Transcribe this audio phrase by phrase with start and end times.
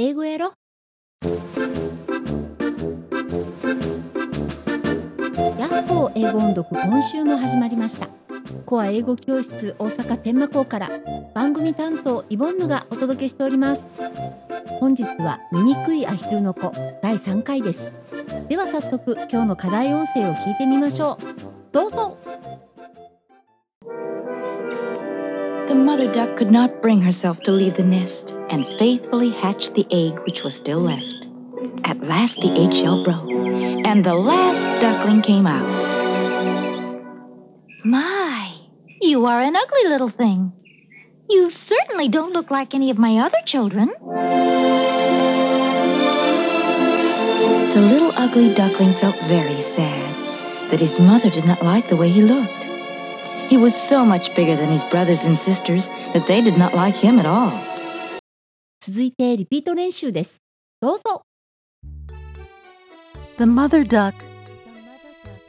[0.00, 0.52] 英語やろ？
[1.24, 1.30] ヤ
[5.66, 8.08] ッホー英語音読今週も始まりました。
[8.64, 10.88] コア英語教室大阪天満校から
[11.34, 13.84] 番組担当イボンヌがお届けしております。
[14.78, 16.70] 本日は醜いアヒルの子
[17.02, 17.92] 第3回です。
[18.48, 21.24] では早速今日の課題音声を聞いてみましょう。
[21.72, 22.16] どうぞ。
[25.68, 30.18] The mother duck could not bring herself to leave the nest and faithfully hatched the egg
[30.20, 31.26] which was still left.
[31.84, 33.28] At last the eggshell broke,
[33.84, 35.84] and the last duckling came out.
[37.84, 38.56] My,
[39.02, 40.54] you are an ugly little thing.
[41.28, 43.92] You certainly don't look like any of my other children.
[47.74, 52.08] The little ugly duckling felt very sad that his mother did not like the way
[52.08, 52.67] he looked.
[53.49, 56.95] He was so much bigger than his brothers and sisters that they did not like
[56.95, 57.51] him at all.
[58.85, 60.41] 続いてリピート練習です
[60.81, 61.21] どうぞ
[63.37, 64.13] The mother duck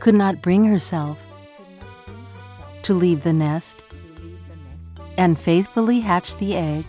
[0.00, 1.18] could not bring herself
[2.82, 3.84] to leave the nest
[5.18, 6.86] and faithfully hatch the egg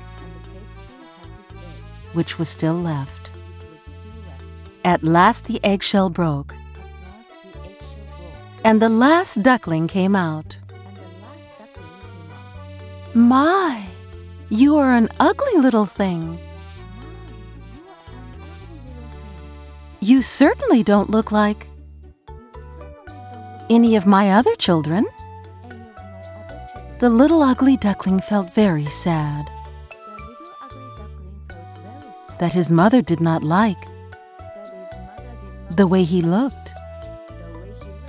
[2.14, 3.32] which was still left.
[4.84, 6.56] At last the eggshell broke,
[8.64, 10.58] and the last duckling came out.
[13.17, 13.87] My,
[14.51, 16.37] you are an ugly little thing.
[20.01, 21.69] You certainly don't look like
[23.71, 25.07] any of my other children.
[26.99, 29.49] The little ugly duckling felt very sad
[32.41, 33.79] that his mother did not like
[35.71, 36.73] the way he looked.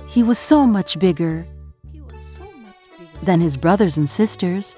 [0.08, 1.46] He was so much bigger
[3.22, 4.74] than his brothers and sisters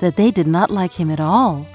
[0.00, 1.66] that they did not like him at all.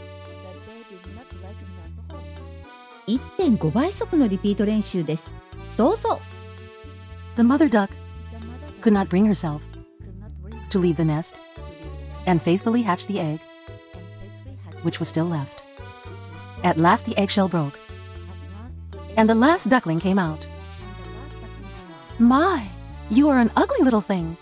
[3.07, 5.33] 1.5倍速のリピート練習です
[5.77, 6.19] どうぞ
[7.37, 7.89] The mother duck
[8.81, 9.61] could not bring herself
[10.69, 11.35] to leave the nest
[12.27, 13.39] and faithfully hatch the egg
[14.83, 15.63] which was still left.
[16.63, 17.79] At last the eggshell broke,
[19.17, 20.45] and the last duckling came out.
[22.17, 22.67] My,
[23.09, 24.37] you are an ugly little thing.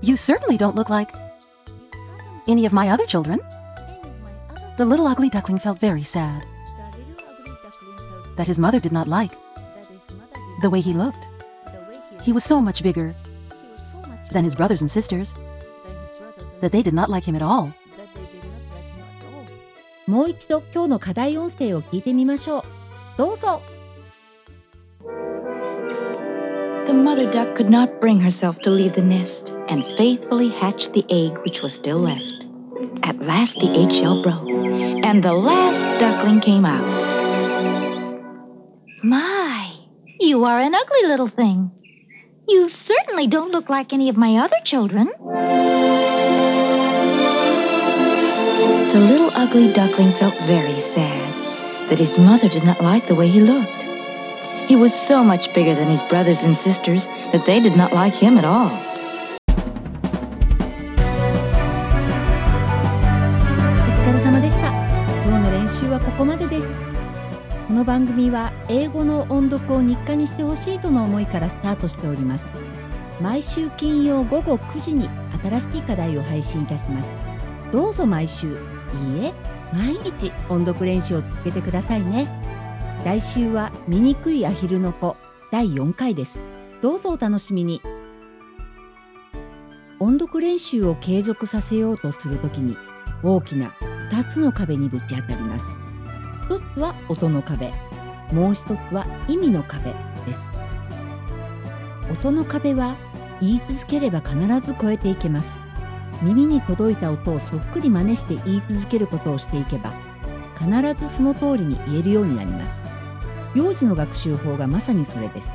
[0.00, 1.14] You certainly don't look like
[2.46, 3.40] any of my other children.
[4.76, 6.44] The little ugly duckling felt very sad
[8.36, 9.32] that his mother did not like
[10.62, 11.28] the way he looked.
[12.22, 13.14] He was so much bigger
[14.32, 15.34] than his brothers and sisters
[16.60, 17.72] that they did not like him at all.
[20.06, 22.64] もう一度今日の課題音声を聞いてみましょう
[23.16, 23.62] どうぞ
[26.89, 31.05] The mother duck could not bring herself to leave the nest and faithfully hatched the
[31.11, 32.47] egg which was still left.
[33.03, 34.49] At last the eggshell broke,
[35.05, 37.03] and the last duckling came out.
[39.03, 39.71] My,
[40.19, 41.69] you are an ugly little thing.
[42.47, 45.11] You certainly don't look like any of my other children.
[48.93, 53.27] The little ugly duckling felt very sad that his mother did not like the way
[53.27, 53.78] he looked.
[54.69, 58.13] He was so much bigger than his brothers and sisters that they did not like
[58.13, 58.69] him at all.
[59.47, 59.51] お
[63.97, 64.67] 疲れ様でした
[65.25, 66.79] 今日の練習はここまでです
[67.67, 72.45] この番組は英語の音読を日課にしてほしいとの思いからスタートしております。
[73.19, 75.09] 毎週金曜午後9時に
[75.41, 77.09] 新しい課題を配信いたします。
[77.71, 78.45] どうぞ毎週。
[78.45, 78.55] いい
[79.25, 79.33] え
[79.73, 82.38] 毎日音読練習を続けてくださいね。
[83.05, 85.15] 来週は醜いアヒルの子
[85.53, 86.37] 第4回です。
[86.81, 87.81] どうぞお楽しみに。
[90.01, 92.75] 音読練習を継続させようとするときに
[93.23, 93.73] 大きな
[94.11, 95.77] 2つの壁にぶち当たります。
[96.49, 97.71] 一つは音の壁。
[98.33, 99.93] もう一つは意味の壁
[100.25, 100.51] です。
[102.11, 102.97] 音の壁は
[103.39, 105.63] 言い続ければ必ず超えていけます。
[106.21, 109.93] 耳に届いた音をそっくり真似して言い続けることをしていけば
[110.59, 112.83] 必ずその通りに言えるようになります。
[113.55, 115.49] 幼児の学習法がまさにそれです。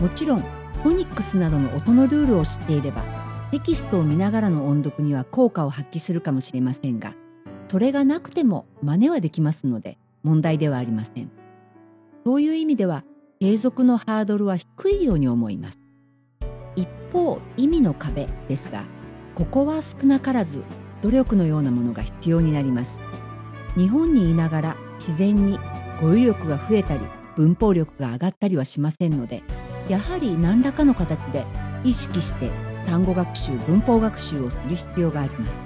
[0.00, 0.40] もちろん
[0.82, 3.02] フォニックスなどの音のルールを知っていれば
[3.50, 7.14] テキストを見ながらの音読には効果を発揮するかもしれませんが
[7.68, 11.30] それがなくても真似はできますので問題ではありません。
[12.24, 13.04] そういう意味では
[13.40, 15.78] 継続のハードルは低いように思います。
[16.76, 18.84] 一方意味の壁ですが
[19.34, 20.62] ここは少なからず
[21.02, 23.02] 努力のようなものが必要になります。
[23.78, 25.56] 日本にいながら自然に
[26.00, 27.00] 語彙力が増えたり
[27.36, 29.44] 文法力が上がったりはしませんので
[29.88, 31.46] やはり何らかの形で
[31.84, 32.50] 意識して
[32.86, 35.56] 単語学習文法学習をする必要があります。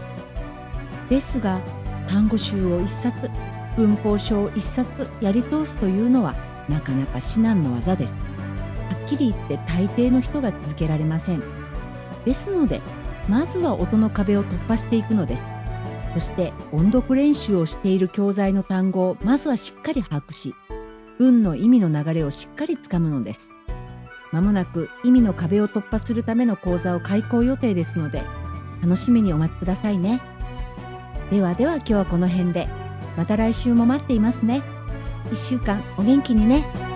[1.09, 1.63] ですが
[2.07, 3.31] 単語集を一冊
[3.79, 6.35] 文法書を一冊やり通すというのは
[6.69, 8.13] なかなか至難の技です。
[8.13, 8.19] は
[9.07, 11.43] っきり言って大抵の人が続けられません。
[12.27, 12.83] ですので
[13.27, 15.62] まずは音の壁を突破していくのです。
[16.15, 20.55] そして音読練習をしている教材の単語をまずはしっかり把握し
[21.19, 23.51] 文の意味の流れをしっかりつかむのです。
[24.33, 28.23] まもなく意味の壁を突破するための講座を開講予定ですので
[28.83, 30.21] 楽しみにお待ちくださいね。
[31.31, 32.69] ではでは今日はこの辺で。
[33.17, 34.63] また来週も待っていますね。
[35.31, 36.92] 1週間お元気にね。